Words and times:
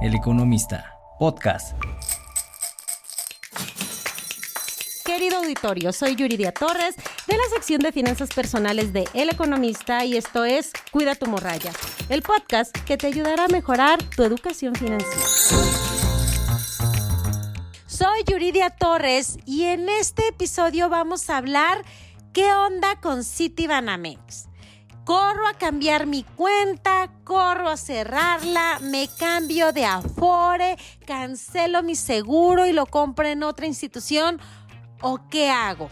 El 0.00 0.14
Economista, 0.14 0.96
podcast. 1.18 1.76
Querido 5.04 5.38
auditorio, 5.38 5.92
soy 5.92 6.14
Yuridia 6.14 6.52
Torres 6.52 6.94
de 7.26 7.36
la 7.36 7.42
sección 7.52 7.80
de 7.80 7.90
finanzas 7.90 8.28
personales 8.32 8.92
de 8.92 9.08
El 9.12 9.28
Economista 9.28 10.04
y 10.04 10.16
esto 10.16 10.44
es 10.44 10.70
Cuida 10.92 11.16
tu 11.16 11.26
morralla, 11.26 11.72
el 12.08 12.22
podcast 12.22 12.70
que 12.84 12.96
te 12.96 13.08
ayudará 13.08 13.46
a 13.46 13.48
mejorar 13.48 13.98
tu 14.14 14.22
educación 14.22 14.76
financiera. 14.76 15.26
Soy 17.88 18.22
Yuridia 18.24 18.70
Torres 18.70 19.38
y 19.46 19.64
en 19.64 19.88
este 19.88 20.28
episodio 20.28 20.88
vamos 20.88 21.28
a 21.28 21.38
hablar 21.38 21.84
qué 22.32 22.52
onda 22.52 23.00
con 23.00 23.24
Citibanamex 23.24 24.47
corro 25.08 25.46
a 25.46 25.54
cambiar 25.54 26.04
mi 26.04 26.22
cuenta, 26.22 27.10
corro 27.24 27.70
a 27.70 27.78
cerrarla, 27.78 28.78
me 28.82 29.08
cambio 29.18 29.72
de 29.72 29.86
Afore, 29.86 30.76
cancelo 31.06 31.82
mi 31.82 31.96
seguro 31.96 32.66
y 32.66 32.74
lo 32.74 32.84
compro 32.84 33.26
en 33.26 33.42
otra 33.42 33.66
institución 33.66 34.38
o 35.00 35.18
qué 35.30 35.48
hago? 35.48 35.88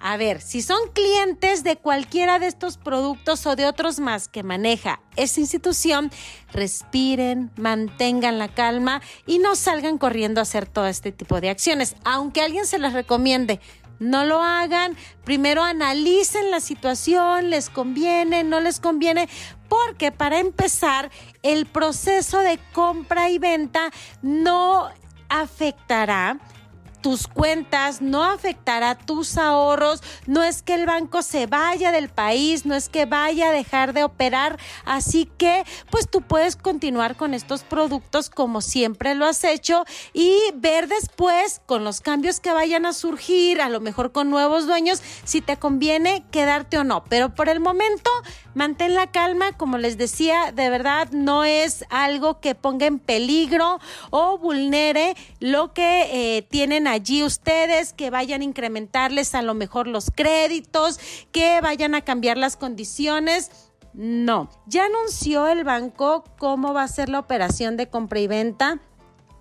A 0.00 0.16
ver, 0.16 0.40
si 0.40 0.62
son 0.62 0.78
clientes 0.94 1.62
de 1.62 1.76
cualquiera 1.76 2.38
de 2.38 2.46
estos 2.46 2.78
productos 2.78 3.44
o 3.44 3.54
de 3.54 3.66
otros 3.66 4.00
más 4.00 4.28
que 4.28 4.42
maneja 4.42 5.00
esa 5.16 5.40
institución, 5.40 6.10
respiren, 6.52 7.50
mantengan 7.56 8.38
la 8.38 8.48
calma 8.48 9.02
y 9.26 9.40
no 9.40 9.56
salgan 9.56 9.98
corriendo 9.98 10.40
a 10.40 10.44
hacer 10.44 10.64
todo 10.64 10.86
este 10.86 11.12
tipo 11.12 11.42
de 11.42 11.50
acciones, 11.50 11.96
aunque 12.02 12.40
alguien 12.40 12.64
se 12.64 12.78
las 12.78 12.94
recomiende. 12.94 13.60
No 13.98 14.24
lo 14.24 14.42
hagan. 14.42 14.96
Primero 15.24 15.62
analicen 15.62 16.50
la 16.50 16.60
situación, 16.60 17.50
les 17.50 17.70
conviene, 17.70 18.44
no 18.44 18.60
les 18.60 18.80
conviene, 18.80 19.28
porque 19.68 20.12
para 20.12 20.38
empezar, 20.38 21.10
el 21.42 21.66
proceso 21.66 22.40
de 22.40 22.58
compra 22.72 23.30
y 23.30 23.38
venta 23.38 23.90
no 24.22 24.88
afectará 25.28 26.38
tus 27.00 27.26
cuentas, 27.26 28.02
no 28.02 28.24
afectará 28.24 28.96
tus 28.96 29.36
ahorros, 29.36 30.02
no 30.26 30.42
es 30.42 30.62
que 30.62 30.74
el 30.74 30.86
banco 30.86 31.22
se 31.22 31.46
vaya 31.46 31.92
del 31.92 32.08
país, 32.08 32.66
no 32.66 32.74
es 32.74 32.88
que 32.88 33.06
vaya 33.06 33.48
a 33.48 33.52
dejar 33.52 33.92
de 33.92 34.04
operar, 34.04 34.58
así 34.84 35.30
que 35.38 35.64
pues 35.90 36.08
tú 36.08 36.22
puedes 36.22 36.56
continuar 36.56 37.16
con 37.16 37.34
estos 37.34 37.62
productos 37.62 38.30
como 38.30 38.60
siempre 38.60 39.14
lo 39.14 39.26
has 39.26 39.44
hecho 39.44 39.84
y 40.12 40.36
ver 40.54 40.88
después 40.88 41.60
con 41.66 41.84
los 41.84 42.00
cambios 42.00 42.40
que 42.40 42.52
vayan 42.52 42.86
a 42.86 42.92
surgir, 42.92 43.60
a 43.60 43.68
lo 43.68 43.80
mejor 43.80 44.12
con 44.12 44.30
nuevos 44.30 44.66
dueños, 44.66 45.02
si 45.24 45.40
te 45.40 45.56
conviene 45.56 46.24
quedarte 46.30 46.78
o 46.78 46.84
no, 46.84 47.04
pero 47.04 47.34
por 47.34 47.48
el 47.48 47.60
momento 47.60 48.10
mantén 48.54 48.94
la 48.94 49.10
calma, 49.10 49.52
como 49.52 49.78
les 49.78 49.98
decía, 49.98 50.52
de 50.52 50.70
verdad 50.70 51.08
no 51.12 51.44
es 51.44 51.84
algo 51.90 52.40
que 52.40 52.54
ponga 52.54 52.86
en 52.86 52.98
peligro 52.98 53.80
o 54.10 54.38
vulnere 54.38 55.14
lo 55.40 55.72
que 55.72 56.36
eh, 56.36 56.42
tienen 56.42 56.85
allí 56.86 57.22
ustedes, 57.22 57.92
que 57.92 58.10
vayan 58.10 58.40
a 58.40 58.44
incrementarles 58.44 59.34
a 59.34 59.42
lo 59.42 59.54
mejor 59.54 59.86
los 59.86 60.10
créditos, 60.10 60.98
que 61.32 61.60
vayan 61.60 61.94
a 61.94 62.02
cambiar 62.02 62.36
las 62.38 62.56
condiciones. 62.56 63.50
No, 63.92 64.50
ya 64.66 64.84
anunció 64.84 65.46
el 65.48 65.64
banco 65.64 66.24
cómo 66.38 66.74
va 66.74 66.82
a 66.82 66.88
ser 66.88 67.08
la 67.08 67.18
operación 67.18 67.76
de 67.76 67.88
compra 67.88 68.20
y 68.20 68.26
venta. 68.26 68.80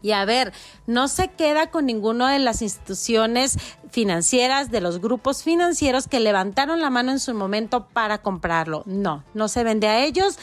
Y 0.00 0.12
a 0.12 0.24
ver, 0.24 0.52
no 0.86 1.08
se 1.08 1.28
queda 1.28 1.70
con 1.70 1.86
ninguna 1.86 2.32
de 2.32 2.38
las 2.38 2.62
instituciones 2.62 3.58
financieras, 3.90 4.70
de 4.70 4.80
los 4.80 5.00
grupos 5.00 5.42
financieros 5.42 6.06
que 6.06 6.20
levantaron 6.20 6.80
la 6.80 6.88
mano 6.88 7.10
en 7.10 7.18
su 7.18 7.34
momento 7.34 7.88
para 7.88 8.18
comprarlo. 8.18 8.84
No, 8.86 9.24
no 9.34 9.48
se 9.48 9.64
vende 9.64 9.88
a 9.88 10.04
ellos. 10.04 10.38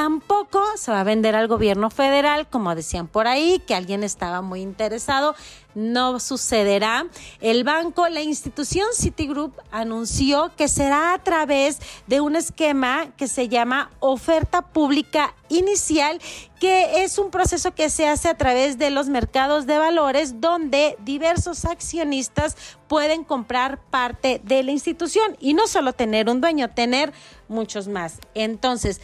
Tampoco 0.00 0.64
se 0.76 0.90
va 0.90 1.00
a 1.00 1.04
vender 1.04 1.36
al 1.36 1.46
gobierno 1.46 1.90
federal, 1.90 2.48
como 2.48 2.74
decían 2.74 3.06
por 3.06 3.26
ahí, 3.26 3.62
que 3.66 3.74
alguien 3.74 4.02
estaba 4.02 4.40
muy 4.40 4.62
interesado. 4.62 5.34
No 5.74 6.18
sucederá. 6.20 7.06
El 7.42 7.64
banco, 7.64 8.08
la 8.08 8.22
institución 8.22 8.86
Citigroup 8.94 9.52
anunció 9.70 10.52
que 10.56 10.68
será 10.68 11.12
a 11.12 11.18
través 11.22 11.80
de 12.06 12.22
un 12.22 12.34
esquema 12.34 13.08
que 13.18 13.28
se 13.28 13.50
llama 13.50 13.90
oferta 14.00 14.62
pública 14.62 15.34
inicial, 15.50 16.18
que 16.58 17.04
es 17.04 17.18
un 17.18 17.30
proceso 17.30 17.74
que 17.74 17.90
se 17.90 18.08
hace 18.08 18.28
a 18.28 18.38
través 18.38 18.78
de 18.78 18.90
los 18.90 19.08
mercados 19.08 19.66
de 19.66 19.76
valores 19.76 20.40
donde 20.40 20.96
diversos 21.00 21.66
accionistas 21.66 22.56
pueden 22.88 23.22
comprar 23.22 23.78
parte 23.90 24.40
de 24.44 24.62
la 24.62 24.70
institución 24.70 25.36
y 25.40 25.54
no 25.54 25.66
solo 25.68 25.92
tener 25.92 26.28
un 26.28 26.40
dueño, 26.40 26.70
tener 26.70 27.12
muchos 27.50 27.88
más. 27.88 28.18
Entonces, 28.34 29.00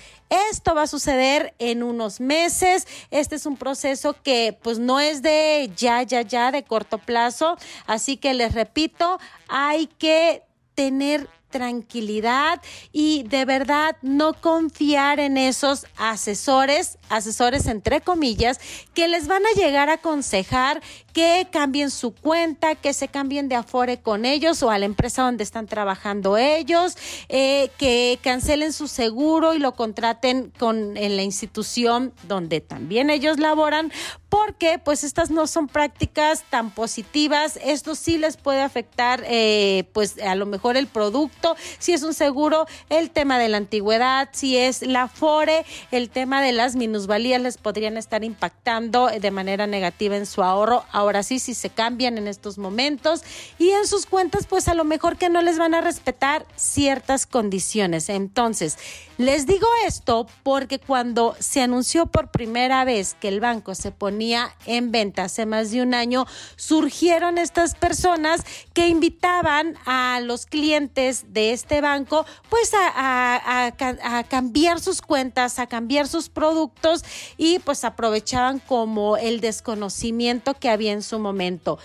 esto 0.50 0.74
va 0.74 0.82
a 0.82 0.86
suceder 0.86 1.54
en 1.58 1.82
unos 1.82 2.20
meses. 2.20 2.86
Este 3.10 3.36
es 3.36 3.44
un 3.44 3.56
proceso 3.56 4.16
que 4.22 4.58
pues 4.62 4.78
no 4.78 5.00
es 5.00 5.22
de 5.22 5.70
ya, 5.76 6.02
ya, 6.02 6.22
ya, 6.22 6.50
de 6.50 6.64
corto 6.64 6.98
plazo. 6.98 7.56
Así 7.86 8.16
que 8.16 8.32
les 8.32 8.54
repito, 8.54 9.18
hay 9.48 9.86
que 9.86 10.42
tener 10.74 11.28
tranquilidad 11.48 12.60
y 12.92 13.22
de 13.24 13.44
verdad 13.44 13.96
no 14.02 14.34
confiar 14.34 15.20
en 15.20 15.36
esos 15.38 15.86
asesores, 15.96 16.98
asesores 17.08 17.66
entre 17.66 18.00
comillas, 18.00 18.60
que 18.94 19.08
les 19.08 19.26
van 19.26 19.42
a 19.46 19.58
llegar 19.58 19.88
a 19.88 19.94
aconsejar 19.94 20.82
que 21.12 21.48
cambien 21.50 21.90
su 21.90 22.14
cuenta, 22.14 22.74
que 22.74 22.92
se 22.92 23.08
cambien 23.08 23.48
de 23.48 23.54
Afore 23.54 24.00
con 24.00 24.26
ellos 24.26 24.62
o 24.62 24.70
a 24.70 24.78
la 24.78 24.84
empresa 24.84 25.22
donde 25.22 25.44
están 25.44 25.66
trabajando 25.66 26.36
ellos, 26.36 26.98
eh, 27.30 27.70
que 27.78 28.18
cancelen 28.22 28.74
su 28.74 28.86
seguro 28.86 29.54
y 29.54 29.58
lo 29.58 29.74
contraten 29.74 30.52
con 30.58 30.96
en 30.98 31.16
la 31.16 31.22
institución 31.22 32.12
donde 32.28 32.60
también 32.60 33.08
ellos 33.08 33.38
laboran, 33.38 33.92
porque 34.28 34.78
pues 34.78 35.04
estas 35.04 35.30
no 35.30 35.46
son 35.46 35.68
prácticas 35.68 36.44
tan 36.50 36.70
positivas. 36.70 37.58
Esto 37.64 37.94
sí 37.94 38.18
les 38.18 38.36
puede 38.36 38.60
afectar, 38.60 39.22
eh, 39.26 39.88
pues 39.94 40.18
a 40.18 40.34
lo 40.34 40.44
mejor 40.44 40.76
el 40.76 40.86
producto, 40.86 41.35
si 41.78 41.92
es 41.92 42.02
un 42.02 42.14
seguro, 42.14 42.66
el 42.88 43.10
tema 43.10 43.38
de 43.38 43.48
la 43.48 43.56
antigüedad, 43.56 44.28
si 44.32 44.56
es 44.56 44.82
la 44.82 45.02
Afore, 45.02 45.64
el 45.90 46.10
tema 46.10 46.42
de 46.42 46.52
las 46.52 46.76
minusvalías 46.76 47.40
les 47.40 47.58
podrían 47.58 47.96
estar 47.96 48.24
impactando 48.24 49.08
de 49.08 49.30
manera 49.30 49.66
negativa 49.66 50.16
en 50.16 50.26
su 50.26 50.42
ahorro 50.42 50.84
ahora 50.92 51.22
sí, 51.22 51.38
si 51.38 51.54
se 51.54 51.70
cambian 51.70 52.18
en 52.18 52.28
estos 52.28 52.58
momentos 52.58 53.22
y 53.58 53.70
en 53.70 53.86
sus 53.86 54.06
cuentas, 54.06 54.46
pues 54.46 54.68
a 54.68 54.74
lo 54.74 54.84
mejor 54.84 55.16
que 55.16 55.28
no 55.28 55.42
les 55.42 55.58
van 55.58 55.74
a 55.74 55.80
respetar 55.80 56.46
ciertas 56.56 57.26
condiciones. 57.26 58.08
Entonces, 58.08 58.78
les 59.18 59.46
digo 59.46 59.66
esto 59.86 60.26
porque 60.42 60.78
cuando 60.78 61.34
se 61.38 61.62
anunció 61.62 62.06
por 62.06 62.30
primera 62.30 62.84
vez 62.84 63.14
que 63.18 63.28
el 63.28 63.40
banco 63.40 63.74
se 63.74 63.90
ponía 63.90 64.54
en 64.66 64.92
venta 64.92 65.24
hace 65.24 65.46
más 65.46 65.70
de 65.70 65.82
un 65.82 65.94
año, 65.94 66.26
surgieron 66.56 67.38
estas 67.38 67.74
personas 67.74 68.42
que 68.74 68.88
invitaban 68.88 69.76
a 69.86 70.20
los 70.22 70.44
clientes 70.44 71.32
de 71.32 71.52
este 71.52 71.80
banco 71.80 72.26
pues 72.50 72.72
a, 72.74 73.66
a 73.66 74.24
cambiar 74.24 74.80
sus 74.80 75.00
cuentas, 75.00 75.58
a 75.58 75.66
cambiar 75.66 76.08
sus 76.08 76.28
productos 76.28 77.04
y 77.36 77.58
pues 77.60 77.84
aprovechaban 77.84 78.58
como 78.58 79.16
el 79.16 79.40
desconocimiento 79.40 80.54
que 80.54 80.68
había 80.68 80.92
en 80.92 81.02
su 81.02 81.18
momento. 81.18 81.78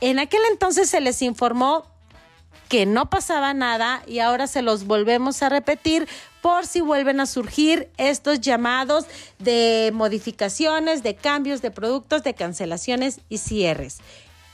En 0.00 0.18
aquel 0.18 0.40
entonces 0.50 0.90
se 0.90 1.00
les 1.00 1.22
informó 1.22 1.84
que 2.68 2.86
no 2.86 3.08
pasaba 3.10 3.54
nada 3.54 4.02
y 4.06 4.18
ahora 4.18 4.46
se 4.46 4.62
los 4.62 4.86
volvemos 4.86 5.42
a 5.42 5.48
repetir 5.48 6.08
por 6.40 6.66
si 6.66 6.80
vuelven 6.80 7.20
a 7.20 7.26
surgir 7.26 7.88
estos 7.96 8.40
llamados 8.40 9.06
de 9.38 9.90
modificaciones, 9.94 11.02
de 11.02 11.16
cambios 11.16 11.62
de 11.62 11.70
productos, 11.70 12.22
de 12.22 12.34
cancelaciones 12.34 13.20
y 13.28 13.38
cierres. 13.38 13.98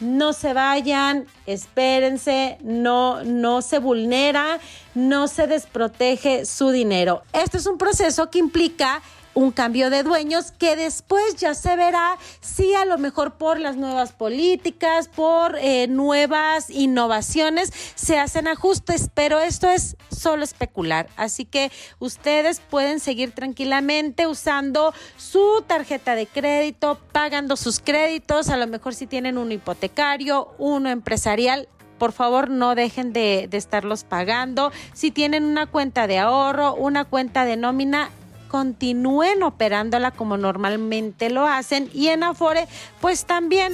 No 0.01 0.33
se 0.33 0.53
vayan, 0.53 1.27
espérense, 1.47 2.59
no, 2.63 3.23
no 3.25 3.63
se 3.63 3.79
vulnera, 3.79 4.59
no 4.95 5.29
se 5.29 5.47
desprotege 5.47 6.45
su 6.45 6.71
dinero. 6.71 7.23
Este 7.33 7.59
es 7.59 7.67
un 7.67 7.79
proceso 7.79 8.31
que 8.31 8.39
implica 8.39 9.01
un 9.35 9.51
cambio 9.51 9.91
de 9.91 10.03
dueños 10.03 10.53
que 10.53 10.77
después 10.77 11.37
ya 11.37 11.55
se 11.55 11.77
verá 11.77 12.19
si 12.41 12.75
a 12.75 12.85
lo 12.85 12.99
mejor 12.99 13.35
por 13.35 13.59
las 13.59 13.77
nuevas 13.77 14.13
políticas, 14.13 15.09
por 15.09 15.57
eh, 15.59 15.87
nuevas 15.89 16.71
innovaciones 16.71 17.73
se 17.95 18.19
hacen 18.19 18.49
ajustes, 18.49 19.11
pero 19.13 19.41
esto 19.41 19.71
es 19.71 19.97
solo 20.11 20.45
especular. 20.45 21.09
Así 21.17 21.45
que 21.45 21.71
ustedes 21.99 22.61
pueden 22.61 23.01
seguir 23.01 23.33
tranquilamente 23.33 24.27
usando 24.27 24.93
su 25.17 25.65
tarjeta 25.67 26.15
de 26.15 26.27
crédito, 26.27 26.99
pagando 27.13 27.57
sus 27.57 27.81
créditos, 27.81 28.49
a 28.49 28.57
lo 28.57 28.67
mejor 28.67 28.95
si 28.95 29.07
tienen 29.07 29.39
un 29.39 29.53
hipotecario, 29.53 30.55
uno 30.59 30.91
empresarial, 30.91 31.69
por 31.99 32.13
favor 32.13 32.51
no 32.51 32.75
dejen 32.75 33.13
de, 33.13 33.47
de, 33.49 33.57
estarlos 33.57 34.03
pagando. 34.03 34.73
Si 34.93 35.13
tienen 35.13 35.45
una 35.45 35.67
cuenta 35.67 36.09
de 36.09 36.19
ahorro, 36.19 36.75
una 36.75 37.05
cuenta 37.05 37.45
de 37.45 37.57
nómina, 37.57 38.11
continúen 38.53 39.43
operándola 39.43 40.11
como 40.11 40.37
normalmente 40.37 41.31
lo 41.31 41.47
hacen 41.47 41.89
y 41.95 42.09
en 42.09 42.23
Afore 42.23 42.69
pues 43.01 43.25
también 43.25 43.73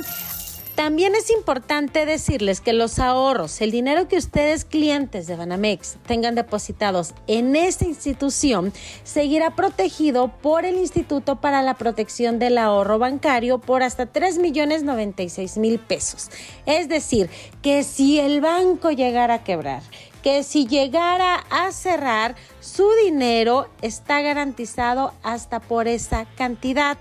También 0.76 1.16
es 1.16 1.30
importante 1.30 2.06
decirles 2.06 2.60
que 2.60 2.72
los 2.72 3.00
ahorros, 3.00 3.60
el 3.60 3.72
dinero 3.72 4.06
que 4.06 4.16
ustedes 4.16 4.64
clientes 4.64 5.26
de 5.26 5.34
Banamex 5.34 5.96
tengan 6.06 6.36
depositados 6.36 7.14
en 7.26 7.56
esta 7.56 7.84
institución, 7.84 8.72
seguirá 9.02 9.56
protegido 9.56 10.28
por 10.40 10.64
el 10.64 10.76
Instituto 10.76 11.40
para 11.40 11.62
la 11.62 11.74
Protección 11.74 12.38
del 12.38 12.58
Ahorro 12.58 13.00
Bancario 13.00 13.58
por 13.58 13.82
hasta 13.82 14.06
3 14.06 14.38
millones 14.38 14.84
96 14.84 15.56
mil 15.58 15.80
pesos. 15.80 16.30
Es 16.64 16.88
decir, 16.88 17.28
que 17.60 17.82
si 17.82 18.20
el 18.20 18.40
banco 18.40 18.92
llegara 18.92 19.34
a 19.34 19.42
quebrar, 19.42 19.82
que 20.22 20.42
si 20.42 20.66
llegara 20.66 21.44
a 21.50 21.72
cerrar, 21.72 22.36
su 22.60 22.88
dinero 23.04 23.68
está 23.82 24.20
garantizado 24.20 25.12
hasta 25.22 25.60
por 25.60 25.88
esa 25.88 26.26
cantidad. 26.36 26.98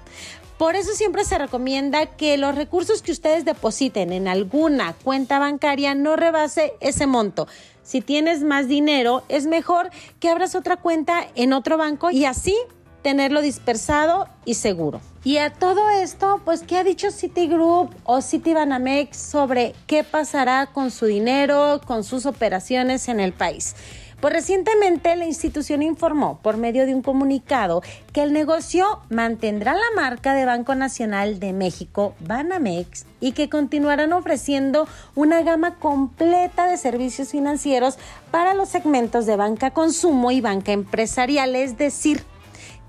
Por 0.57 0.75
eso 0.75 0.93
siempre 0.93 1.23
se 1.23 1.37
recomienda 1.37 2.07
que 2.07 2.35
los 2.37 2.55
recursos 2.55 3.03
que 3.03 3.11
ustedes 3.11 3.45
depositen 3.45 4.11
en 4.11 4.27
alguna 4.27 4.93
cuenta 5.03 5.37
bancaria 5.37 5.93
no 5.93 6.15
rebase 6.15 6.73
ese 6.79 7.05
monto. 7.05 7.47
Si 7.83 8.01
tienes 8.01 8.43
más 8.43 8.67
dinero, 8.67 9.23
es 9.29 9.45
mejor 9.45 9.91
que 10.19 10.29
abras 10.29 10.55
otra 10.55 10.77
cuenta 10.77 11.27
en 11.35 11.53
otro 11.53 11.77
banco 11.77 12.09
y 12.09 12.25
así 12.25 12.55
tenerlo 13.01 13.41
dispersado 13.41 14.27
y 14.45 14.55
seguro. 14.55 15.01
Y 15.23 15.37
a 15.37 15.51
todo 15.51 15.89
esto, 15.89 16.41
pues, 16.45 16.63
¿qué 16.63 16.77
ha 16.77 16.83
dicho 16.83 17.11
Citigroup 17.11 17.93
o 18.03 18.21
Citibanamex 18.21 19.17
sobre 19.17 19.73
qué 19.85 20.03
pasará 20.03 20.67
con 20.67 20.91
su 20.91 21.05
dinero, 21.05 21.81
con 21.85 22.03
sus 22.03 22.25
operaciones 22.25 23.07
en 23.09 23.19
el 23.19 23.33
país? 23.33 23.75
Pues 24.19 24.33
recientemente 24.33 25.15
la 25.15 25.25
institución 25.25 25.83
informó 25.83 26.39
por 26.41 26.57
medio 26.57 26.87
de 26.87 26.95
un 26.95 27.03
comunicado 27.03 27.83
que 28.13 28.23
el 28.23 28.33
negocio 28.33 29.01
mantendrá 29.09 29.75
la 29.75 29.91
marca 29.95 30.33
de 30.33 30.43
Banco 30.43 30.73
Nacional 30.73 31.39
de 31.39 31.53
México, 31.53 32.15
Banamex, 32.21 33.05
y 33.19 33.33
que 33.33 33.47
continuarán 33.47 34.13
ofreciendo 34.13 34.87
una 35.13 35.43
gama 35.43 35.75
completa 35.75 36.67
de 36.67 36.77
servicios 36.77 37.29
financieros 37.29 37.99
para 38.31 38.55
los 38.55 38.69
segmentos 38.69 39.27
de 39.27 39.35
banca 39.35 39.69
consumo 39.69 40.31
y 40.31 40.41
banca 40.41 40.71
empresarial, 40.71 41.55
es 41.55 41.77
decir, 41.77 42.23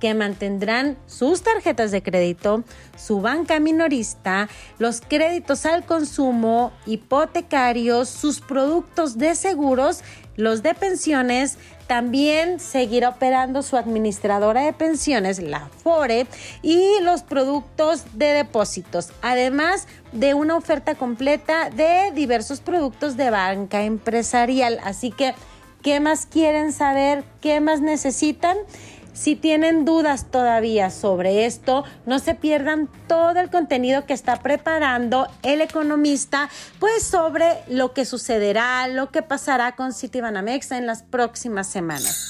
que 0.01 0.15
mantendrán 0.15 0.97
sus 1.07 1.43
tarjetas 1.43 1.91
de 1.91 2.03
crédito, 2.03 2.65
su 2.97 3.21
banca 3.21 3.61
minorista, 3.61 4.49
los 4.79 5.01
créditos 5.01 5.67
al 5.67 5.85
consumo, 5.85 6.73
hipotecarios, 6.87 8.09
sus 8.09 8.41
productos 8.41 9.19
de 9.19 9.35
seguros, 9.35 10.03
los 10.37 10.63
de 10.63 10.75
pensiones, 10.75 11.59
también 11.89 12.61
seguirá 12.61 13.09
operando 13.09 13.63
su 13.63 13.77
administradora 13.77 14.61
de 14.61 14.75
pensiones, 14.75 15.41
la 15.41 15.69
FORE, 15.83 16.27
y 16.63 17.01
los 17.01 17.23
productos 17.23 18.05
de 18.13 18.27
depósitos, 18.27 19.11
además 19.23 19.89
de 20.13 20.35
una 20.35 20.57
oferta 20.57 20.95
completa 20.95 21.71
de 21.71 22.13
diversos 22.15 22.61
productos 22.61 23.17
de 23.17 23.31
banca 23.31 23.83
empresarial. 23.83 24.79
Así 24.85 25.11
que, 25.11 25.35
¿qué 25.83 25.99
más 25.99 26.27
quieren 26.27 26.73
saber? 26.73 27.25
¿Qué 27.41 27.61
más 27.61 27.81
necesitan? 27.81 28.59
Si 29.19 29.35
tienen 29.35 29.85
dudas 29.85 30.31
todavía 30.31 30.91
sobre 30.91 31.45
esto, 31.45 31.83
no 32.07 32.21
se 32.21 32.37
pierdan 32.37 32.89
todo 33.09 33.41
el 33.41 33.51
contenido 33.51 34.07
que 34.07 34.13
está 34.13 34.37
preparando 34.37 35.27
el 35.43 35.61
economista, 35.61 36.49
pues 36.79 37.03
sobre 37.03 37.65
lo 37.67 37.93
que 37.93 38.05
sucederá, 38.05 38.87
lo 38.87 39.11
que 39.11 39.23
pasará 39.23 39.75
con 39.75 39.93
Citibanamex 39.93 40.71
en 40.71 40.87
las 40.87 41.03
próximas 41.03 41.67
semanas. 41.69 42.29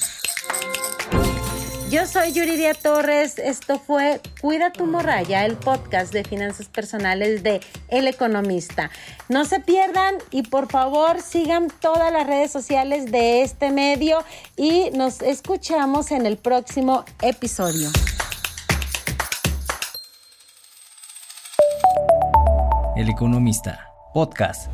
Yo 1.90 2.06
soy 2.06 2.32
Yuridia 2.32 2.74
Torres. 2.74 3.38
Esto 3.38 3.78
fue 3.78 4.20
Cuida 4.42 4.70
tu 4.70 4.84
morralla, 4.84 5.46
el 5.46 5.56
podcast 5.56 6.12
de 6.12 6.22
finanzas 6.22 6.68
personales 6.68 7.42
de 7.42 7.60
El 7.88 8.06
Economista. 8.08 8.90
No 9.30 9.46
se 9.46 9.60
pierdan 9.60 10.16
y 10.30 10.42
por 10.42 10.70
favor 10.70 11.22
sigan 11.22 11.68
todas 11.80 12.12
las 12.12 12.26
redes 12.26 12.50
sociales 12.50 13.10
de 13.10 13.40
este 13.40 13.70
medio 13.70 14.22
y 14.54 14.90
nos 14.90 15.22
escuchamos 15.22 16.10
en 16.10 16.26
el 16.26 16.36
próximo 16.36 17.06
episodio. 17.22 17.88
El 22.96 23.08
Economista, 23.08 23.90
podcast. 24.12 24.68